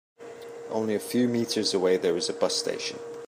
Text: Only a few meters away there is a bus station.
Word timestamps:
Only 0.71 0.95
a 0.95 0.99
few 0.99 1.27
meters 1.27 1.75
away 1.75 1.95
there 1.97 2.17
is 2.17 2.27
a 2.27 2.33
bus 2.33 2.55
station. 2.57 2.97